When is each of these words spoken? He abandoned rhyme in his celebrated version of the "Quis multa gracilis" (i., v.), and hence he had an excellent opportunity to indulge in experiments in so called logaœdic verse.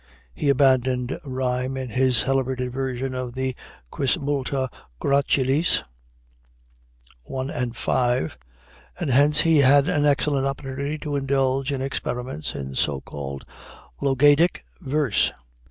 He 0.33 0.49
abandoned 0.49 1.15
rhyme 1.23 1.77
in 1.77 1.89
his 1.89 2.17
celebrated 2.17 2.71
version 2.73 3.13
of 3.13 3.35
the 3.35 3.55
"Quis 3.91 4.17
multa 4.17 4.67
gracilis" 4.99 5.83
(i., 7.31 7.65
v.), 7.65 8.33
and 8.99 9.09
hence 9.11 9.41
he 9.41 9.59
had 9.59 9.87
an 9.87 10.07
excellent 10.07 10.47
opportunity 10.47 10.97
to 10.97 11.15
indulge 11.15 11.71
in 11.71 11.83
experiments 11.83 12.55
in 12.55 12.73
so 12.73 12.99
called 12.99 13.45
logaœdic 14.01 14.61
verse. 14.79 15.31